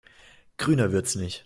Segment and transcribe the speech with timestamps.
[0.57, 1.39] Grüner wird's nicht.